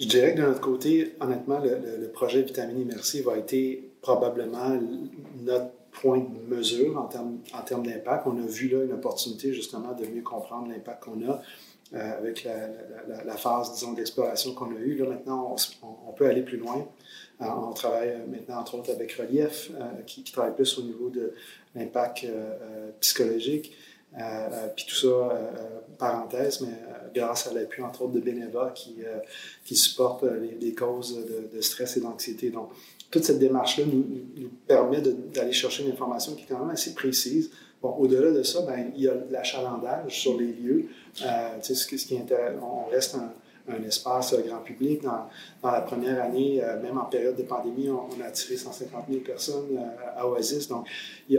[0.00, 4.78] Je dirais que de notre côté, honnêtement, le, projet Vitamine Immersive a été probablement
[5.42, 8.26] notre point de mesure en termes d'impact.
[8.26, 11.42] On a vu là une opportunité justement de mieux comprendre l'impact qu'on a
[11.94, 12.46] euh, avec
[13.24, 14.96] la, phase, disons, d'exploration qu'on a eue.
[14.96, 16.86] Là, maintenant, on, peut aller plus loin.
[17.40, 21.32] Euh, on travaille maintenant, entre autres, avec Relief, euh, qui, travaille plus au niveau de
[21.74, 22.26] l'impact
[23.00, 23.74] psychologique.
[24.18, 26.74] Euh, puis tout ça, euh, euh, parenthèse, mais
[27.14, 28.96] grâce à l'appui, entre autres, de Beneva qui,
[29.64, 30.24] qui supporte
[30.60, 31.18] les, causes
[31.52, 32.50] de, stress et d'anxiété.
[32.50, 32.70] Donc,
[33.10, 34.04] toute cette démarche-là nous,
[34.66, 37.50] permet d'aller chercher une information qui est quand même assez précise.
[37.82, 40.86] Bon, au-delà de ça, ben, il y a l'achalandage sur les lieux.
[41.24, 42.26] Euh, ce, ce qui est,
[42.62, 43.32] on reste un,
[43.68, 45.02] un espace euh, grand public.
[45.02, 45.28] Dans,
[45.62, 49.20] dans la première année, euh, même en période de pandémie, on, a attiré 150 000
[49.20, 50.68] personnes euh, à Oasis.
[50.68, 50.86] Donc,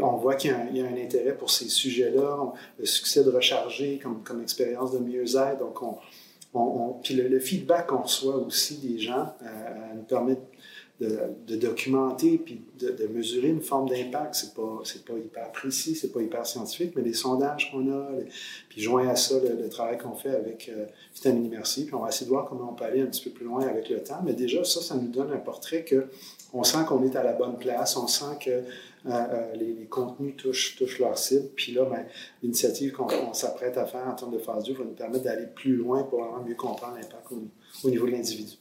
[0.02, 2.54] on voit qu'il y, y, a un intérêt pour ces sujets-là.
[2.78, 5.60] Le succès de recharger comme, comme expérience de mieux-être.
[5.60, 5.98] Donc, on,
[6.54, 9.34] on, puis le, feedback qu'on reçoit aussi des gens
[9.96, 10.38] nous permet
[11.00, 14.36] de, documenter puis de, mesurer une forme d'impact.
[14.36, 18.08] C'est pas, pas hyper précis, c'est pas hyper scientifique, mais les sondages qu'on a,
[18.68, 22.10] puis joint à ça le, travail qu'on fait avec euh, Vitamine Immersive, puis on va
[22.10, 24.22] essayer de voir comment on peut aller un petit peu plus loin avec le temps.
[24.26, 26.08] Mais déjà, ça, ça nous donne un portrait que
[26.52, 28.64] on sent qu'on est à la bonne place, on sent que euh,
[29.06, 31.48] euh, les, contenus touchent, touchent leur cible.
[31.56, 32.06] Puis là, ben,
[32.44, 35.76] l'initiative qu'on s'apprête à faire en termes de phase 2 va nous permettre d'aller plus
[35.76, 37.28] loin pour vraiment mieux comprendre l'impact
[37.84, 38.58] au niveau de l'individu.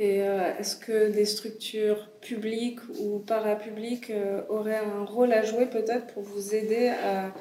[0.00, 5.66] Et euh, est-ce que des structures publiques ou parapubliques euh, auraient un rôle à jouer
[5.66, 7.32] peut-être pour vous aider à,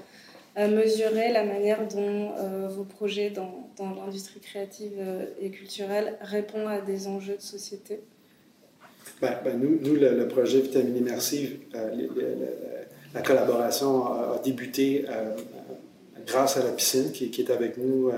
[0.67, 4.91] mesurer la manière dont euh, vos projets dans, l'industrie créative
[5.41, 8.01] et culturelle répondent à des enjeux de société?
[9.19, 11.57] Ben, ben nous, nous le, projet Vitamine Immersive,
[13.15, 15.05] la collaboration a, débuté
[16.27, 18.11] grâce à la piscine qui, qui est avec nous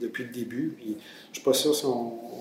[0.00, 0.74] depuis le début.
[0.76, 2.31] Puis, je ne suis pas sûr si on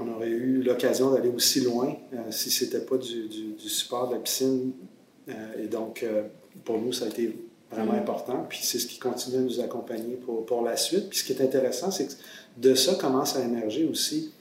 [0.00, 4.14] on aurait eu l'occasion d'aller aussi loin euh, si ce n'était pas du, support de
[4.14, 4.72] la piscine.
[5.28, 6.22] Euh, et donc, euh,
[6.64, 7.36] pour nous, ça a été
[7.70, 7.98] vraiment mm.
[7.98, 8.46] important.
[8.48, 11.08] Puis c'est ce qui continue à nous accompagner pour, pour la suite.
[11.08, 12.12] Puis ce qui est intéressant, c'est que
[12.56, 14.32] de ça commence à émerger aussi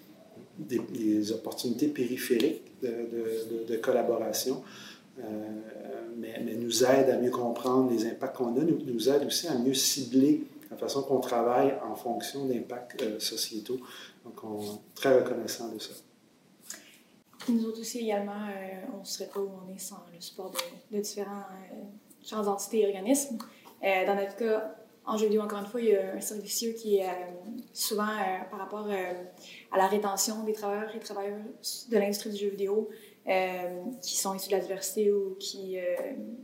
[0.58, 4.62] des, opportunités périphériques de, de, collaboration.
[6.17, 9.48] mais, mais, nous aide à mieux comprendre les impacts qu'on a, nous, nous aide aussi
[9.48, 13.79] à mieux cibler la façon qu'on travaille en fonction d'impacts sociétaux.
[14.23, 15.93] Donc, on est très reconnaissant de ça.
[17.47, 20.51] Nous autres aussi, également, euh, on ne serait pas où on est sans le support
[20.51, 21.45] de, de différents
[22.34, 23.38] euh, entités et organismes.
[23.84, 26.65] Euh, dans notre cas, en jeu vidéo, encore une fois, il y a un service
[26.79, 27.08] qui est
[27.73, 28.12] souvent
[28.51, 28.88] par rapport
[29.71, 31.39] à la rétention des travailleurs et travailleurs
[31.89, 32.89] de l'industrie du jeu vidéo
[34.01, 35.77] qui sont issus de la diversité ou qui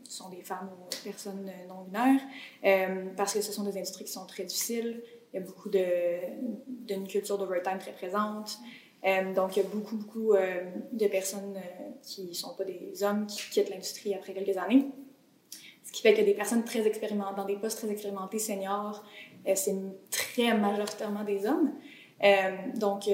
[0.08, 2.22] sont des femmes ou personnes non binaires,
[3.18, 5.02] parce que ce sont des industries qui sont très difficiles,
[5.36, 8.58] il y a beaucoup d'une culture d'overtime très présente.
[9.06, 12.64] Euh, donc, il y a beaucoup, beaucoup euh, de personnes euh, qui ne sont pas
[12.64, 14.88] des hommes qui quittent l'industrie après quelques années.
[15.84, 19.04] Ce qui fait que des personnes très expérimentées, dans des postes très expérimentés, seniors,
[19.56, 19.76] c'est
[20.10, 21.74] très majoritairement des hommes.
[22.76, 23.10] donc,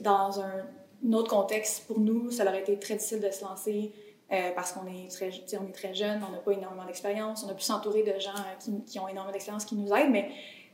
[0.00, 0.66] dans un
[1.14, 3.92] autre contexte, pour nous, ça aurait été très difficile de se lancer
[4.32, 7.54] euh, parce qu'on est très, est très jeune, on n'a pas énormément d'expérience, on a
[7.54, 10.30] pu s'entourer de gens euh, qui, ont énormément d'expérience qui nous aident, mais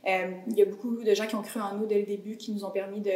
[0.07, 2.35] euh, il y a beaucoup de gens qui ont cru en nous dès le début,
[2.35, 3.11] qui nous ont permis de,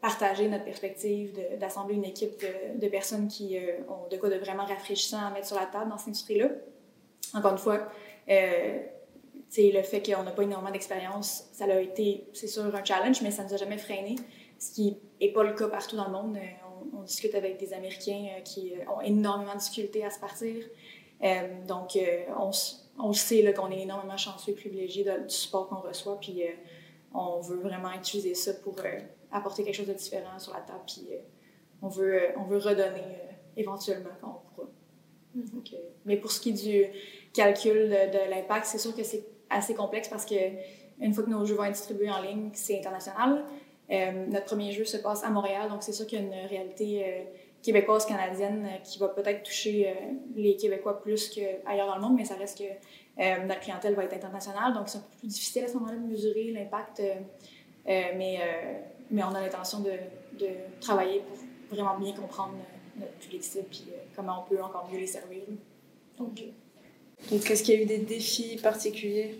[0.00, 4.66] partager notre perspective, d'assembler une équipe de, de personnes qui ont de quoi de vraiment
[4.66, 6.50] rafraîchissant à mettre sur la table dans cette industrie-là.
[7.34, 7.88] Encore une fois,
[8.28, 13.30] le fait qu'on n'a pas énormément d'expérience, ça a été, c'est sûr, un challenge, mais
[13.30, 14.16] ça ne nous a jamais freiné,
[14.58, 16.38] ce qui n'est pas le cas partout dans le monde
[16.92, 20.64] on discute avec des Américains euh, qui euh, ont énormément de difficultés à se partir.
[21.22, 21.98] Euh, donc,
[22.38, 22.50] on,
[22.98, 26.42] on sait qu'on est énormément chanceux et privilégié du support qu'on reçoit, puis
[27.14, 28.76] on veut vraiment utiliser ça pour
[29.32, 31.08] apporter quelque chose de différent sur la table, puis
[31.80, 33.16] on, veut, on veut redonner
[33.56, 34.68] éventuellement quand on pourra.
[35.34, 35.76] Mm-hmm.
[36.04, 36.84] mais pour ce qui est du
[37.32, 40.34] calcul de, l'impact, c'est sûr que c'est assez complexe parce que
[41.00, 43.42] une fois que nos jeux vont être distribués en ligne, c'est international.
[43.90, 46.48] Euh, notre premier jeu se passe à Montréal, donc c'est sûr qu'il y a une
[46.48, 47.22] réalité euh,
[47.62, 49.94] québécoise, canadienne, euh, qui va peut-être toucher
[50.34, 54.14] les Québécois plus qu'ailleurs dans le monde, mais ça reste que notre clientèle va être
[54.14, 57.02] internationale, donc c'est un peu plus difficile à ce moment-là de mesurer l'impact,
[57.86, 58.38] mais,
[59.10, 60.46] mais on a l'intention de,
[60.80, 61.38] travailler pour
[61.74, 62.54] vraiment bien comprendre
[62.98, 65.44] notre public cible et comment on peut encore mieux les servir.
[66.18, 66.42] Donc,
[67.30, 69.38] donc est-ce qu'il y a eu des défis particuliers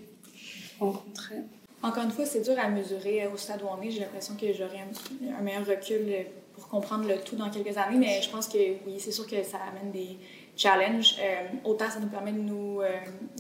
[0.81, 1.43] rencontrés?
[1.87, 3.91] Encore une fois, c'est dur à mesurer au stade où on est.
[3.91, 8.21] J'ai l'impression que j'aurai un, meilleur recul pour comprendre le tout dans quelques années, mais
[8.21, 10.19] je pense que oui, c'est sûr que ça amène des
[10.57, 11.17] challenges.
[11.21, 12.89] Euh, autant ça nous permet de nous euh,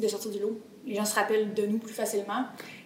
[0.00, 0.60] de sortir du lot.
[0.86, 2.44] Les gens se rappellent de nous plus facilement.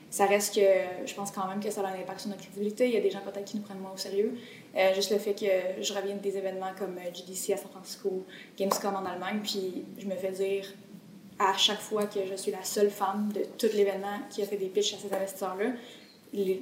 [0.08, 2.88] Ça reste que je pense quand même que ça a un impact sur notre crédibilité.
[2.88, 4.34] Il y a des gens peut-être qui nous prennent moins au sérieux.
[4.76, 8.24] Euh, juste le fait que je revienne des événements comme GDC à San Francisco,
[8.56, 10.64] Gamescom en Allemagne, puis je me fais dire
[11.40, 14.58] à chaque fois que je suis la seule femme de tout l'événement qui a fait
[14.58, 15.70] des pitches à ces investisseurs-là,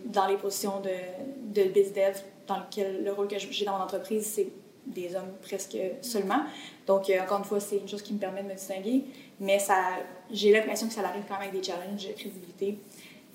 [0.07, 4.25] dans les positions de, de dev, dans lequel le rôle que j'ai dans mon entreprise,
[4.25, 4.49] c'est
[4.87, 6.43] des hommes presque seulement.
[6.87, 9.05] Donc, euh, encore une fois, c'est une chose qui me permet de me distinguer,
[9.41, 9.59] mais
[10.31, 12.79] j'ai l'impression que ça arrive quand même avec des challenges de crédibilité.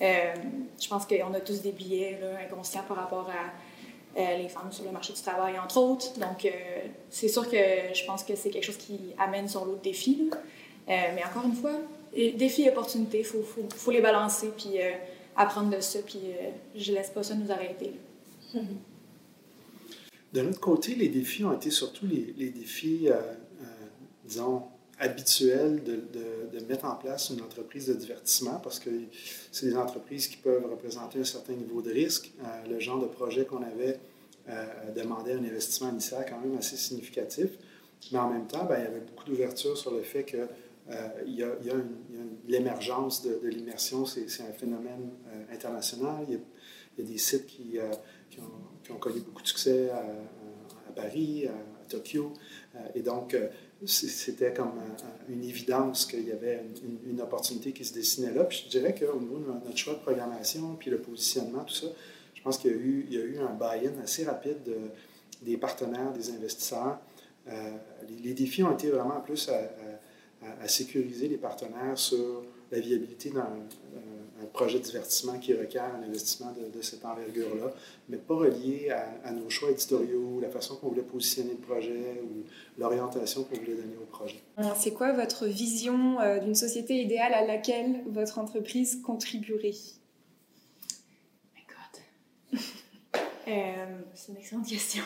[0.02, 0.34] Euh,
[0.82, 4.72] je pense qu'on a tous des billets là, inconscients par rapport à euh, les femmes
[4.72, 6.18] sur le marché du travail, entre autres.
[6.18, 6.52] Donc,
[7.10, 7.58] c'est sûr que
[7.94, 10.32] je pense que c'est quelque chose qui amène sur l'autre défi.
[10.32, 10.38] Euh,
[10.88, 11.80] mais encore une fois,
[12.14, 14.92] défis et opportunités, il faut, les balancer puis euh,
[15.36, 17.92] apprendre de ça, puis euh, je laisse pas ça nous arrêter.
[20.34, 23.08] De l'autre côté, les défis ont été surtout les, défis,
[24.26, 24.64] disons,
[25.00, 28.90] habituels de, mettre en place une entreprise de divertissement parce que
[29.52, 32.32] c'est des entreprises qui peuvent représenter un certain niveau de risque.
[32.68, 34.00] le genre de projet qu'on avait
[34.96, 37.50] demandait un investissement initial quand même assez significatif.
[38.12, 40.46] Mais en même temps, ben, il y avait beaucoup d'ouverture sur le fait que euh,
[41.26, 41.76] il, y a, il, y a,
[42.48, 46.26] l'émergence de, l'immersion, c'est, un phénomène euh, international.
[46.28, 47.90] Il y, a, des sites qui, euh,
[48.30, 48.40] qui,
[48.92, 50.04] ont, connu beaucoup de succès à,
[50.96, 52.34] Paris, à, Tokyo.
[52.96, 53.36] et donc,
[53.86, 54.74] c'était comme
[55.28, 56.64] une évidence qu'il y avait
[57.06, 58.46] une, opportunité qui se dessinait là.
[58.46, 61.88] Puis je dirais qu'au niveau de notre choix de programmation, puis le positionnement, tout ça,
[62.34, 64.58] je pense qu'il y a eu, un buy-in assez rapide
[65.42, 67.00] des partenaires, des investisseurs.
[68.24, 69.70] les, défis ont été vraiment plus à,
[70.68, 73.48] sécuriser les partenaires sur la viabilité d'un
[74.44, 77.74] un projet de divertissement qui requiert un investissement de, cette envergure-là,
[78.10, 82.44] mais pas relié à, nos choix éditoriaux, la façon qu'on voulait positionner le projet ou
[82.80, 84.42] l'orientation qu'on voulait donner au projet.
[84.76, 89.72] C'est quoi votre vision euh, d'une société idéale à laquelle votre entreprise contribuerait?
[90.92, 92.60] Oh my God.
[93.46, 95.04] Euh, c'est une excellente question.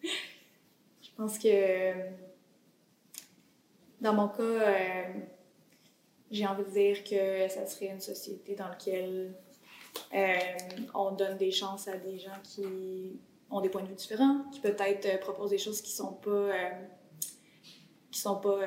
[0.02, 1.48] Je pense que
[4.00, 5.04] dans mon cas, euh,
[6.30, 9.34] j'ai envie de dire que ça serait une société dans laquelle
[10.14, 10.36] euh,
[10.94, 13.18] on donne des chances à des gens qui
[13.50, 16.50] ont des points de vue différents, qui peut-être euh, proposent des choses qui sont pas
[18.10, 18.60] qui sont pas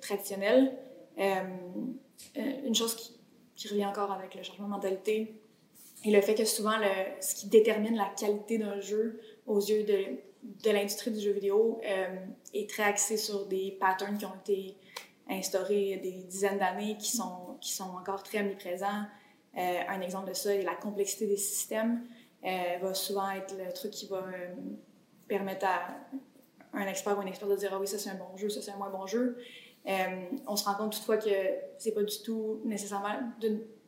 [0.00, 0.76] traditionnelles.
[1.16, 5.38] une chose qui, revient encore avec le changement de mentalité
[6.04, 6.72] et le fait que souvent
[7.20, 11.80] ce qui détermine la qualité d'un jeu aux yeux de de l'industrie du jeu vidéo
[11.84, 12.16] euh,
[12.54, 14.76] est très axé sur des patterns qui ont été
[15.28, 19.04] instaurés des dizaines d'années, qui sont, qui sont encore très omniprésents.
[19.56, 22.04] Euh, un exemple de ça est la complexité des systèmes.
[22.44, 24.24] Euh, va souvent être le truc qui va
[25.28, 25.88] permettre à
[26.72, 28.62] un expert ou une expert de dire ah oui ça c'est un bon jeu, ça
[28.62, 29.36] c'est un moins bon jeu.
[30.46, 31.28] on se rend compte toutefois que
[31.76, 33.14] c'est pas du tout nécessairement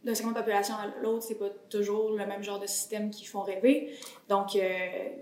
[0.04, 3.24] d'un segment de population à l'autre, c'est pas toujours le même genre de système qui
[3.24, 3.96] font rêver.
[4.28, 4.60] Donc il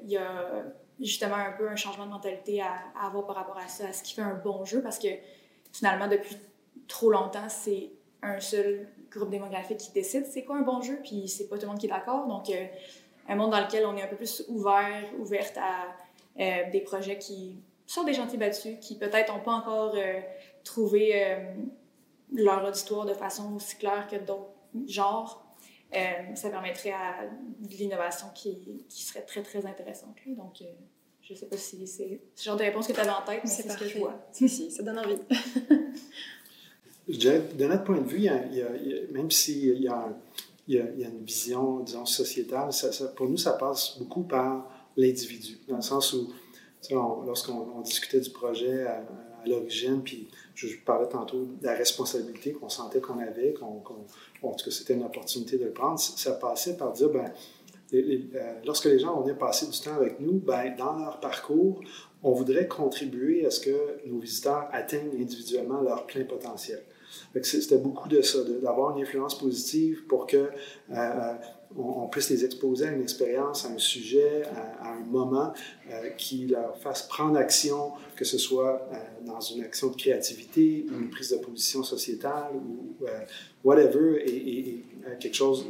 [0.08, 0.64] y a
[1.00, 2.74] justement un peu un changement de mentalité à,
[3.06, 5.08] avoir par rapport à ça, à ce qui fait un bon jeu, parce que
[5.72, 6.36] finalement, depuis
[6.88, 7.90] trop longtemps, c'est
[8.22, 11.62] un seul groupe démographique qui décide c'est quoi un bon jeu, puis c'est pas tout
[11.62, 12.26] le monde qui est d'accord.
[12.26, 12.66] Donc, euh,
[13.28, 15.88] un monde dans lequel on est un peu plus ouvert, ouverte à
[16.40, 20.20] euh, des projets qui sont des chantiers battus, qui peut-être n'ont pas encore euh,
[20.64, 21.36] trouvé
[22.32, 24.50] leur auditoire de façon aussi claire que d'autres
[24.86, 25.39] genres.
[26.34, 30.16] Ça permettrait à de l'innovation qui, qui, serait très, très intéressante.
[30.26, 30.62] Donc,
[31.22, 33.50] je sais pas si c'est ce genre de réponse que tu avais en tête, mais
[33.50, 34.14] c'est ce que je vois.
[34.32, 35.18] Si, si, ça donne envie.
[37.08, 38.40] je dirais, de notre point de vue, il y a,
[39.12, 40.08] même s'il y a,
[40.68, 42.70] il y, a, une vision, disons, sociétale,
[43.16, 46.32] pour nous, ça passe beaucoup par l'individu, dans le sens où,
[47.26, 49.04] lorsqu'on discutait du projet à,
[49.46, 53.82] l'origine, puis je, parlais tantôt de la responsabilité qu'on sentait qu'on avait, qu'on,
[54.42, 57.32] bon, que c'était une opportunité de le prendre, ça passait par dire, ben,
[57.92, 61.80] euh, lorsque les gens venir passer du temps avec nous, ben, dans leur parcours,
[62.22, 66.82] on voudrait contribuer à ce que nos visiteurs atteignent individuellement leur plein potentiel.
[67.42, 70.50] C'était beaucoup de ça, d'avoir une influence positive pour que
[70.92, 71.34] euh,
[71.78, 74.42] euh, on, puisse les exposer à une expérience, à un sujet,
[74.80, 75.52] à, un moment
[76.16, 78.88] qui leur fasse prendre action, que ce soit
[79.24, 82.96] dans une action de créativité une prise de position sociétale ou
[83.64, 84.84] whatever, et,
[85.18, 85.66] quelque chose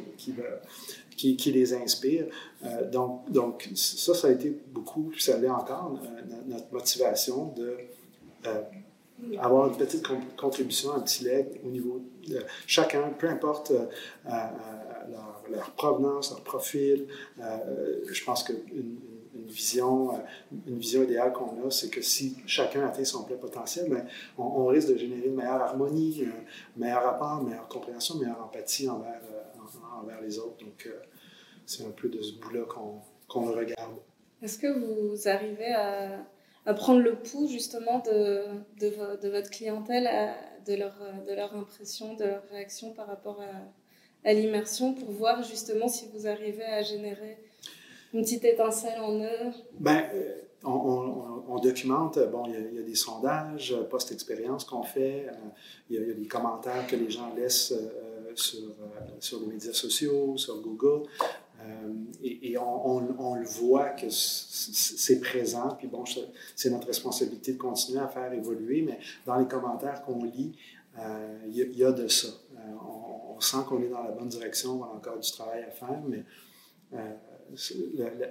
[1.16, 2.26] qui les inspire.
[2.64, 7.76] Euh, donc, ça, ça a été beaucoup, ça l'est encore, euh, notre motivation de
[8.46, 8.62] euh,
[9.38, 13.72] avoir une petite contribution, un petit leg au niveau de chacun, peu importe
[15.50, 17.06] leur, provenance, leur profil.
[17.38, 18.98] je pense qu'une
[19.34, 20.10] une vision,
[20.66, 24.06] une vision idéale qu'on a, c'est que si chacun atteint son plein potentiel, ben,
[24.38, 28.42] on, risque de générer une meilleure harmonie, un meilleur rapport, une meilleure compréhension, une meilleure
[28.42, 29.20] empathie envers,
[30.00, 30.58] envers les autres.
[30.64, 30.88] Donc,
[31.66, 32.64] c'est un peu de ce bout-là
[33.28, 33.96] qu'on regarde.
[34.42, 36.26] Est-ce que vous arrivez à,
[36.74, 38.44] prendre le pouls justement de,
[38.80, 40.08] de, de votre clientèle,
[40.66, 40.94] de, leur,
[41.26, 43.79] de leur impression, de leur réaction par rapport à,
[44.24, 47.38] à l'immersion pour voir justement si vous arrivez à générer
[48.12, 52.94] une petite étincelle en eux ben, euh, on, on, documente, bon, il y, a, des
[52.94, 55.33] sondages post-expérience qu'on fait, euh,
[55.88, 60.61] il, y a, des commentaires que les gens laissent euh, sur, les médias sociaux, sur
[60.61, 61.09] Google.
[62.22, 66.04] Et, on, le voit que c'est présent, puis bon,
[66.56, 70.52] c'est notre responsabilité de continuer à faire évoluer, mais dans les commentaires qu'on lit,
[71.46, 72.28] il y, a de ça.
[72.28, 72.58] Euh,
[73.34, 76.00] on, sent qu'on est dans la bonne direction, on a encore du travail à faire,
[76.06, 76.24] mais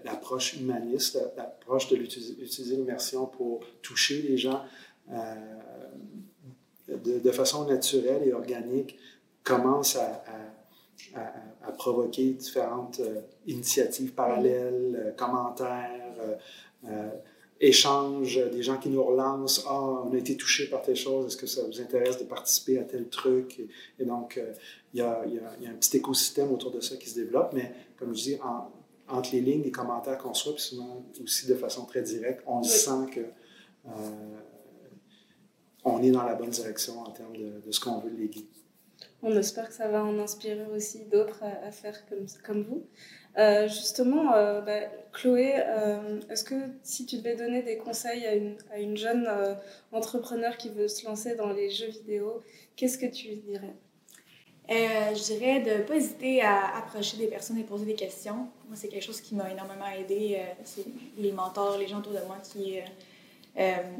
[0.03, 4.63] l'approche humaniste, l'approche de l'utiliser l'immersion pour toucher les gens
[6.87, 8.97] de, façon naturelle et organique
[9.43, 10.23] commence à
[11.79, 16.13] provoquer différentes euh, initiatives parallèles, euh, commentaires,
[16.85, 17.09] euh,
[17.59, 19.63] échanges, des gens qui nous relancent.
[19.67, 22.79] Ah, on a été touché par telle chose, est-ce que ça vous intéresse de participer
[22.79, 23.61] à tel truc?
[23.99, 24.41] Et, donc,
[24.93, 27.73] il y, a, y, a, un petit écosystème autour de ça qui se développe, mais
[27.97, 28.37] comme je dis,
[29.07, 32.63] entre les lignes des commentaires qu'on reçoit, puis souvent aussi de façon très directe, on
[32.63, 33.21] sent que
[35.83, 38.45] on est dans la bonne direction en termes de, de ce qu'on veut léguer
[39.21, 41.97] on espère que ça va en inspirer aussi d'autres à, faire
[42.43, 42.85] comme, vous.
[43.37, 44.79] Euh, justement, euh, bah,
[45.11, 49.29] Chloé, euh, est-ce que si tu devais donner des conseils à une, jeune
[49.91, 52.41] entrepreneur qui veut se lancer dans les jeux vidéo,
[52.75, 53.75] qu'est-ce que tu lui dirais?
[54.69, 58.47] Je dirais de ne pas hésiter à approcher des personnes et poser des questions.
[58.67, 60.39] Moi, c'est quelque chose qui m'a énormément aidé.
[60.63, 60.85] c'est
[61.17, 62.77] les mentors, les gens autour de moi qui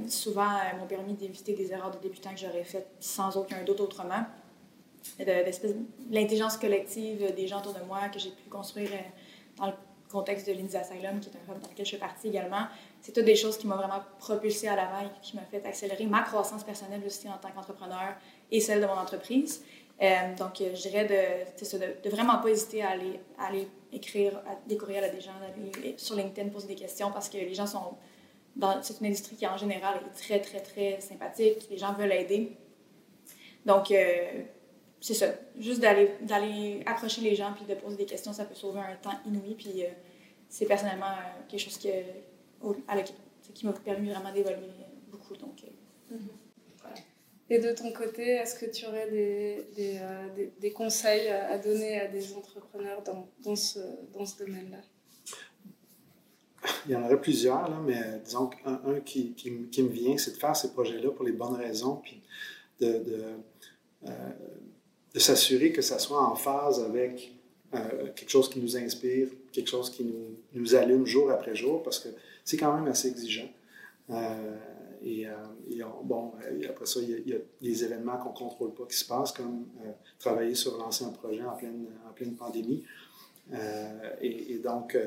[0.07, 4.25] souvent m'ont permis d'éviter des erreurs de débutants que j'aurais faites sans aucun doute autrement
[6.09, 8.97] l'intelligence collective des gens autour de moi que j'ai pu construire euh,
[9.57, 9.73] dans le
[10.11, 12.67] contexte de l'Indies Asylum, qui est un hub dans lequel je fais partie également.
[13.01, 16.05] C'est toutes des choses qui m'ont vraiment propulsé à l'avant et qui m'ont fait accélérer
[16.05, 18.15] ma croissance personnelle aussi en tant qu'entrepreneur
[18.51, 19.63] et celle de mon entreprise.
[20.01, 24.55] Euh, donc, euh, je dirais de, de, vraiment pas hésiter à aller, aller écrire à,
[24.67, 27.67] des courriels à des gens, d'aller sur LinkedIn poser des questions parce que les gens
[27.67, 27.95] sont.
[28.81, 31.67] C'est une industrie qui, en général, est très, très, très sympathique.
[31.69, 32.57] Les gens veulent aider.
[33.65, 33.93] Donc,
[35.01, 35.27] c'est ça.
[35.57, 38.95] Juste d'aller, d'aller approcher les gens puis de poser des questions, ça peut sauver un
[38.95, 39.55] temps inouï.
[39.55, 39.89] Puis euh,
[40.49, 44.67] c'est personnellement euh, quelque chose qui m'a permis vraiment d'évoluer
[45.09, 45.35] beaucoup.
[45.37, 46.99] Donc, euh, mm-hmm.
[47.51, 52.07] Et de ton côté, est-ce que tu aurais des, des, des, conseils à donner à
[52.07, 53.79] des entrepreneurs dans, dans ce,
[54.13, 54.77] dans ce domaine-là?
[56.85, 60.15] Il y en aurait plusieurs, là, mais disons qu'un un qui, qui, qui, me vient,
[60.15, 62.21] c'est de faire ces projets-là pour les bonnes raisons, puis
[62.81, 63.23] de, de
[65.13, 67.33] de s'assurer que ça soit en phase avec
[67.73, 71.83] euh, quelque chose qui nous inspire, quelque chose qui nous, nous, allume jour après jour,
[71.83, 72.09] parce que
[72.43, 73.49] c'est quand même assez exigeant.
[74.09, 74.57] Euh,
[75.03, 76.33] et, et, bon,
[76.67, 79.65] après ça, il y, a, des événements qu'on ne contrôle pas qui se passent, comme
[80.17, 82.83] travailler sur lancer un projet en pleine, en pleine pandémie.
[84.21, 84.97] Et, et, donc,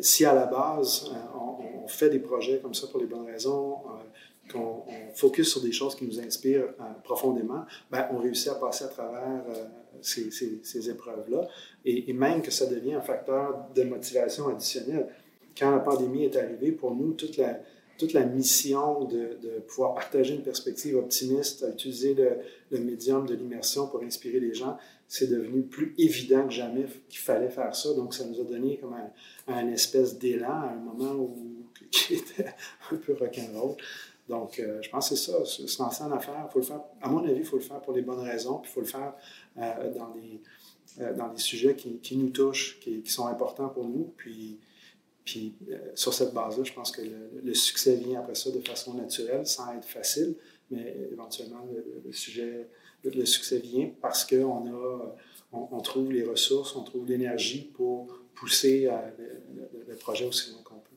[0.00, 3.76] si à la base, on, on, fait des projets comme ça pour les bonnes raisons,
[4.52, 4.84] qu'on
[5.14, 8.88] focus sur des choses qui nous inspirent euh, profondément, ben, on réussit à passer à
[8.88, 9.64] travers euh,
[10.00, 11.48] ces, épreuves-là.
[11.84, 15.08] Et, même que ça devient un facteur de motivation additionnelle.
[15.56, 17.60] Quand la pandémie est arrivée, pour nous, toute la,
[17.98, 22.14] toute la mission de, pouvoir partager une perspective optimiste, utiliser
[22.70, 24.76] le, médium de l'immersion pour inspirer les gens,
[25.06, 27.92] c'est devenu plus évident que jamais qu'il fallait faire ça.
[27.92, 29.10] Donc, ça nous a donné comme un,
[29.52, 31.36] un espèce d'élan à un moment où,
[31.90, 32.54] qui était
[32.90, 33.76] un peu rock'n'roll.
[34.28, 36.48] Donc, euh, je pense que c'est ça, se lancer en affaires.
[36.52, 38.70] Faut le faire, à mon avis, il faut le faire pour les bonnes raisons, puis
[38.70, 39.14] il faut le faire
[39.58, 40.40] euh, dans, des,
[41.00, 44.12] euh, dans des sujets qui, nous touchent, qui, sont importants pour nous.
[44.16, 44.58] Puis,
[45.24, 45.54] puis
[45.94, 47.02] sur cette base-là, je pense que
[47.42, 50.36] le, succès vient après ça de façon naturelle, sans être facile,
[50.70, 51.66] mais éventuellement,
[52.04, 52.68] le, sujet,
[53.04, 55.14] le, succès vient parce qu'on a,
[55.52, 58.88] on, trouve les ressources, on trouve l'énergie pour pousser
[59.88, 60.91] le, projet aussi loin qu'on peut.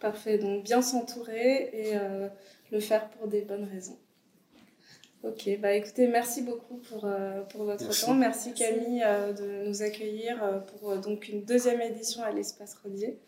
[0.00, 2.28] Parfait, donc bien s'entourer et euh,
[2.70, 3.98] le faire pour des bonnes raisons.
[5.24, 8.14] Ok, bah écoutez, merci beaucoup pour, euh, pour votre temps.
[8.14, 13.18] Merci Camille euh, de nous accueillir pour donc une deuxième édition à l'espace Rodier.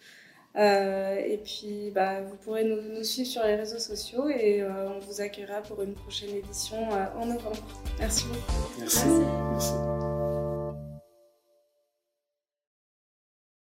[0.54, 5.20] et puis, bah, vous pourrez nous, nous, suivre sur les réseaux sociaux et on vous
[5.20, 7.82] accueillera pour une prochaine édition en novembre.
[7.98, 8.80] Merci beaucoup.
[8.80, 9.06] merci.
[9.50, 10.09] merci.